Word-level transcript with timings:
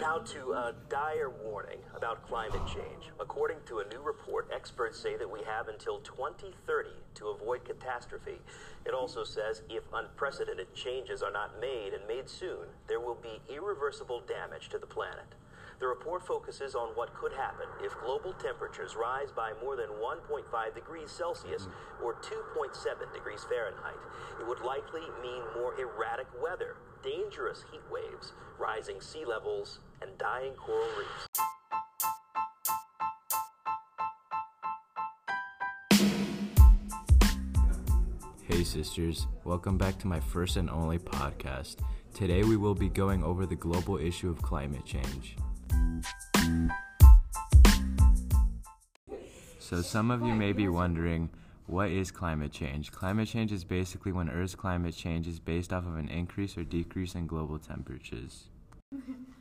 Now 0.00 0.18
to 0.18 0.52
a 0.52 0.74
dire 0.88 1.28
warning 1.28 1.80
about 1.92 2.24
climate 2.24 2.64
change. 2.68 3.10
According 3.18 3.56
to 3.66 3.80
a 3.80 3.88
new 3.88 4.00
report, 4.00 4.48
experts 4.54 4.96
say 4.96 5.16
that 5.16 5.28
we 5.28 5.40
have 5.42 5.66
until 5.66 5.98
2030 5.98 6.90
to 7.16 7.28
avoid 7.28 7.64
catastrophe. 7.64 8.38
It 8.86 8.94
also 8.94 9.24
says 9.24 9.62
if 9.68 9.82
unprecedented 9.92 10.72
changes 10.72 11.20
are 11.20 11.32
not 11.32 11.60
made 11.60 11.94
and 11.94 12.06
made 12.06 12.28
soon, 12.28 12.68
there 12.86 13.00
will 13.00 13.16
be 13.16 13.40
irreversible 13.52 14.22
damage 14.28 14.68
to 14.68 14.78
the 14.78 14.86
planet. 14.86 15.26
The 15.80 15.86
report 15.86 16.26
focuses 16.26 16.74
on 16.74 16.88
what 16.96 17.14
could 17.14 17.32
happen 17.32 17.66
if 17.80 17.96
global 18.00 18.32
temperatures 18.32 18.96
rise 18.96 19.30
by 19.30 19.52
more 19.62 19.76
than 19.76 19.86
1.5 19.90 20.74
degrees 20.74 21.08
Celsius 21.08 21.68
or 22.02 22.14
2.7 22.14 23.12
degrees 23.14 23.46
Fahrenheit. 23.48 23.94
It 24.40 24.46
would 24.48 24.60
likely 24.60 25.02
mean 25.22 25.42
more 25.54 25.78
erratic 25.78 26.26
weather, 26.42 26.74
dangerous 27.04 27.64
heat 27.70 27.82
waves, 27.92 28.32
rising 28.58 29.00
sea 29.00 29.24
levels, 29.24 29.78
and 30.02 30.10
dying 30.18 30.54
coral 30.54 30.88
reefs. 30.98 31.28
Hey, 38.42 38.64
sisters, 38.64 39.28
welcome 39.44 39.78
back 39.78 39.96
to 40.00 40.08
my 40.08 40.18
first 40.18 40.56
and 40.56 40.68
only 40.68 40.98
podcast. 40.98 41.76
Today, 42.14 42.42
we 42.42 42.56
will 42.56 42.74
be 42.74 42.88
going 42.88 43.22
over 43.22 43.46
the 43.46 43.54
global 43.54 43.96
issue 43.96 44.28
of 44.28 44.42
climate 44.42 44.84
change. 44.84 45.36
So, 49.68 49.82
some 49.82 50.10
of 50.10 50.22
you 50.22 50.34
may 50.34 50.54
be 50.54 50.66
wondering 50.66 51.28
what 51.66 51.90
is 51.90 52.10
climate 52.10 52.52
change? 52.52 52.90
Climate 52.90 53.28
change 53.28 53.52
is 53.52 53.64
basically 53.64 54.12
when 54.12 54.30
Earth's 54.30 54.54
climate 54.54 54.96
changes 54.96 55.38
based 55.40 55.74
off 55.74 55.86
of 55.86 55.96
an 55.96 56.08
increase 56.08 56.56
or 56.56 56.64
decrease 56.64 57.14
in 57.14 57.26
global 57.26 57.58
temperatures. 57.58 58.44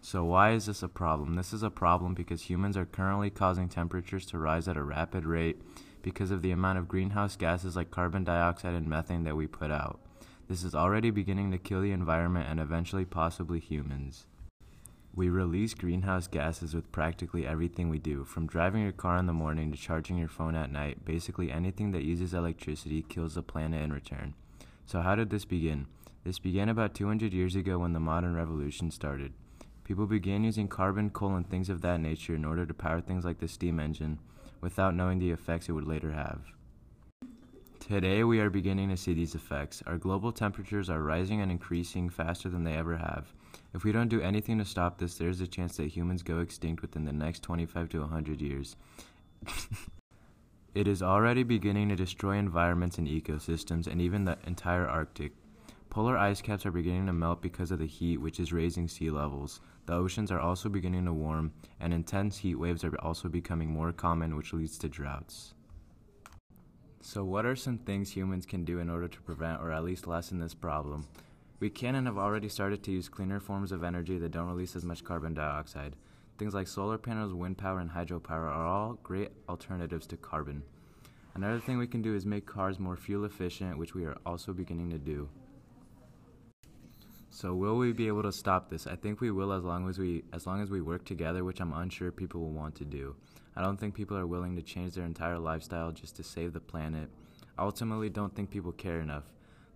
So, 0.00 0.24
why 0.24 0.52
is 0.52 0.66
this 0.66 0.82
a 0.82 0.88
problem? 0.88 1.34
This 1.34 1.52
is 1.52 1.64
a 1.64 1.70
problem 1.70 2.14
because 2.14 2.42
humans 2.42 2.76
are 2.76 2.86
currently 2.86 3.30
causing 3.30 3.68
temperatures 3.68 4.26
to 4.26 4.38
rise 4.38 4.68
at 4.68 4.76
a 4.76 4.82
rapid 4.82 5.24
rate 5.24 5.60
because 6.02 6.30
of 6.30 6.40
the 6.40 6.52
amount 6.52 6.78
of 6.78 6.88
greenhouse 6.88 7.36
gases 7.36 7.74
like 7.74 7.90
carbon 7.90 8.22
dioxide 8.22 8.74
and 8.74 8.86
methane 8.88 9.24
that 9.24 9.36
we 9.36 9.48
put 9.48 9.72
out. 9.72 10.00
This 10.48 10.62
is 10.62 10.74
already 10.74 11.10
beginning 11.10 11.50
to 11.50 11.58
kill 11.58 11.80
the 11.80 11.90
environment 11.90 12.46
and 12.48 12.60
eventually 12.60 13.04
possibly 13.04 13.58
humans. 13.58 14.26
We 15.18 15.30
release 15.30 15.74
greenhouse 15.74 16.28
gases 16.28 16.76
with 16.76 16.92
practically 16.92 17.44
everything 17.44 17.88
we 17.88 17.98
do, 17.98 18.22
from 18.22 18.46
driving 18.46 18.82
your 18.82 18.92
car 18.92 19.18
in 19.18 19.26
the 19.26 19.32
morning 19.32 19.72
to 19.72 19.76
charging 19.76 20.16
your 20.16 20.28
phone 20.28 20.54
at 20.54 20.70
night. 20.70 21.04
Basically, 21.04 21.50
anything 21.50 21.90
that 21.90 22.04
uses 22.04 22.34
electricity 22.34 23.02
kills 23.02 23.34
the 23.34 23.42
planet 23.42 23.82
in 23.82 23.92
return. 23.92 24.34
So, 24.86 25.00
how 25.00 25.16
did 25.16 25.30
this 25.30 25.44
begin? 25.44 25.88
This 26.22 26.38
began 26.38 26.68
about 26.68 26.94
200 26.94 27.32
years 27.32 27.56
ago 27.56 27.80
when 27.80 27.94
the 27.94 27.98
modern 27.98 28.36
revolution 28.36 28.92
started. 28.92 29.32
People 29.82 30.06
began 30.06 30.44
using 30.44 30.68
carbon, 30.68 31.10
coal, 31.10 31.34
and 31.34 31.50
things 31.50 31.68
of 31.68 31.80
that 31.80 31.98
nature 31.98 32.36
in 32.36 32.44
order 32.44 32.64
to 32.64 32.72
power 32.72 33.00
things 33.00 33.24
like 33.24 33.40
the 33.40 33.48
steam 33.48 33.80
engine 33.80 34.20
without 34.60 34.94
knowing 34.94 35.18
the 35.18 35.32
effects 35.32 35.68
it 35.68 35.72
would 35.72 35.88
later 35.88 36.12
have. 36.12 36.42
Today, 37.80 38.24
we 38.24 38.40
are 38.40 38.50
beginning 38.50 38.90
to 38.90 38.96
see 38.96 39.14
these 39.14 39.34
effects. 39.34 39.82
Our 39.86 39.96
global 39.96 40.32
temperatures 40.32 40.90
are 40.90 41.00
rising 41.00 41.40
and 41.40 41.50
increasing 41.50 42.10
faster 42.10 42.48
than 42.48 42.64
they 42.64 42.74
ever 42.74 42.96
have. 42.96 43.32
If 43.72 43.84
we 43.84 43.92
don't 43.92 44.08
do 44.08 44.20
anything 44.20 44.58
to 44.58 44.64
stop 44.64 44.98
this, 44.98 45.14
there's 45.14 45.40
a 45.40 45.46
chance 45.46 45.76
that 45.76 45.86
humans 45.86 46.22
go 46.22 46.40
extinct 46.40 46.82
within 46.82 47.04
the 47.04 47.12
next 47.12 47.42
25 47.44 47.88
to 47.90 48.00
100 48.00 48.40
years. 48.42 48.76
it 50.74 50.88
is 50.88 51.02
already 51.02 51.44
beginning 51.44 51.88
to 51.88 51.96
destroy 51.96 52.36
environments 52.36 52.98
and 52.98 53.08
ecosystems 53.08 53.86
and 53.86 54.02
even 54.02 54.24
the 54.24 54.36
entire 54.44 54.86
Arctic. 54.86 55.32
Polar 55.88 56.18
ice 56.18 56.42
caps 56.42 56.66
are 56.66 56.72
beginning 56.72 57.06
to 57.06 57.12
melt 57.14 57.40
because 57.40 57.70
of 57.70 57.78
the 57.78 57.86
heat, 57.86 58.18
which 58.18 58.38
is 58.38 58.52
raising 58.52 58.88
sea 58.88 59.10
levels. 59.10 59.60
The 59.86 59.94
oceans 59.94 60.30
are 60.30 60.40
also 60.40 60.68
beginning 60.68 61.06
to 61.06 61.12
warm, 61.14 61.52
and 61.80 61.94
intense 61.94 62.38
heat 62.38 62.56
waves 62.56 62.84
are 62.84 62.94
also 63.00 63.28
becoming 63.28 63.70
more 63.70 63.92
common, 63.92 64.36
which 64.36 64.52
leads 64.52 64.76
to 64.78 64.88
droughts. 64.88 65.54
So, 67.00 67.24
what 67.24 67.46
are 67.46 67.56
some 67.56 67.78
things 67.78 68.10
humans 68.10 68.44
can 68.44 68.64
do 68.64 68.80
in 68.80 68.90
order 68.90 69.08
to 69.08 69.20
prevent 69.22 69.60
or 69.60 69.72
at 69.72 69.84
least 69.84 70.06
lessen 70.06 70.40
this 70.40 70.54
problem? 70.54 71.06
We 71.60 71.70
can 71.70 71.94
and 71.94 72.06
have 72.06 72.18
already 72.18 72.48
started 72.48 72.82
to 72.84 72.92
use 72.92 73.08
cleaner 73.08 73.40
forms 73.40 73.72
of 73.72 73.82
energy 73.82 74.18
that 74.18 74.30
don't 74.30 74.48
release 74.48 74.76
as 74.76 74.84
much 74.84 75.04
carbon 75.04 75.34
dioxide. 75.34 75.96
Things 76.38 76.54
like 76.54 76.68
solar 76.68 76.98
panels, 76.98 77.32
wind 77.32 77.58
power, 77.58 77.78
and 77.80 77.90
hydropower 77.90 78.30
are 78.30 78.66
all 78.66 78.98
great 79.02 79.30
alternatives 79.48 80.06
to 80.08 80.16
carbon. 80.16 80.62
Another 81.34 81.60
thing 81.60 81.78
we 81.78 81.86
can 81.86 82.02
do 82.02 82.14
is 82.14 82.26
make 82.26 82.46
cars 82.46 82.78
more 82.78 82.96
fuel 82.96 83.24
efficient, 83.24 83.78
which 83.78 83.94
we 83.94 84.04
are 84.04 84.16
also 84.26 84.52
beginning 84.52 84.90
to 84.90 84.98
do. 84.98 85.28
So 87.30 87.54
will 87.54 87.76
we 87.76 87.92
be 87.92 88.08
able 88.08 88.22
to 88.22 88.32
stop 88.32 88.70
this? 88.70 88.86
I 88.86 88.96
think 88.96 89.20
we 89.20 89.30
will 89.30 89.52
as 89.52 89.62
long 89.62 89.88
as 89.88 89.98
we 89.98 90.24
as 90.32 90.46
long 90.46 90.60
as 90.62 90.70
we 90.70 90.80
work 90.80 91.04
together, 91.04 91.44
which 91.44 91.60
I'm 91.60 91.72
unsure 91.72 92.10
people 92.10 92.40
will 92.40 92.50
want 92.50 92.74
to 92.76 92.84
do. 92.84 93.14
I 93.54 93.62
don't 93.62 93.78
think 93.78 93.94
people 93.94 94.16
are 94.16 94.26
willing 94.26 94.56
to 94.56 94.62
change 94.62 94.94
their 94.94 95.04
entire 95.04 95.38
lifestyle 95.38 95.92
just 95.92 96.16
to 96.16 96.22
save 96.22 96.52
the 96.52 96.60
planet. 96.60 97.10
I 97.56 97.62
ultimately 97.62 98.08
don't 98.08 98.34
think 98.34 98.50
people 98.50 98.72
care 98.72 99.00
enough. 99.00 99.24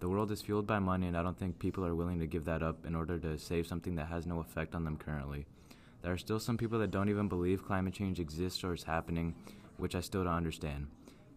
The 0.00 0.08
world 0.08 0.30
is 0.30 0.42
fueled 0.42 0.66
by 0.66 0.78
money 0.78 1.06
and 1.06 1.16
I 1.16 1.22
don't 1.22 1.38
think 1.38 1.58
people 1.58 1.84
are 1.84 1.94
willing 1.94 2.20
to 2.20 2.26
give 2.26 2.44
that 2.44 2.62
up 2.62 2.86
in 2.86 2.94
order 2.94 3.18
to 3.18 3.38
save 3.38 3.66
something 3.66 3.96
that 3.96 4.08
has 4.08 4.26
no 4.26 4.40
effect 4.40 4.74
on 4.74 4.84
them 4.84 4.96
currently. 4.96 5.46
There 6.02 6.12
are 6.12 6.18
still 6.18 6.40
some 6.40 6.56
people 6.56 6.78
that 6.78 6.90
don't 6.90 7.10
even 7.10 7.28
believe 7.28 7.66
climate 7.66 7.94
change 7.94 8.20
exists 8.20 8.64
or 8.64 8.72
is 8.72 8.84
happening, 8.84 9.34
which 9.76 9.94
I 9.94 10.00
still 10.00 10.24
don't 10.24 10.32
understand. 10.32 10.86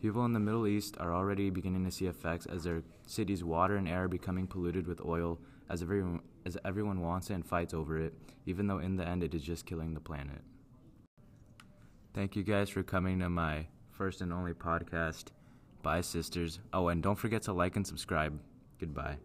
People 0.00 0.24
in 0.24 0.32
the 0.32 0.40
Middle 0.40 0.66
East 0.66 0.96
are 1.00 1.14
already 1.14 1.50
beginning 1.50 1.84
to 1.84 1.90
see 1.90 2.06
effects 2.06 2.46
as 2.46 2.64
their 2.64 2.82
cities' 3.06 3.42
water 3.42 3.76
and 3.76 3.88
air 3.88 4.04
are 4.04 4.08
becoming 4.08 4.46
polluted 4.46 4.86
with 4.86 5.00
oil 5.04 5.38
as 5.70 5.82
everyone, 5.82 6.20
as 6.44 6.58
everyone 6.64 7.00
wants 7.00 7.30
it 7.30 7.34
and 7.34 7.46
fights 7.46 7.72
over 7.72 7.98
it, 7.98 8.12
even 8.46 8.66
though 8.66 8.78
in 8.78 8.96
the 8.96 9.06
end 9.06 9.22
it 9.22 9.34
is 9.34 9.42
just 9.42 9.66
killing 9.66 9.94
the 9.94 10.00
planet. 10.00 10.42
Thank 12.12 12.36
you 12.36 12.42
guys 12.42 12.68
for 12.68 12.82
coming 12.82 13.18
to 13.20 13.28
my 13.28 13.66
first 13.90 14.20
and 14.20 14.32
only 14.32 14.52
podcast. 14.52 15.28
Bye, 15.82 16.02
sisters. 16.02 16.60
Oh, 16.72 16.88
and 16.88 17.02
don't 17.02 17.18
forget 17.18 17.42
to 17.42 17.52
like 17.52 17.76
and 17.76 17.86
subscribe. 17.86 18.38
Goodbye. 18.78 19.16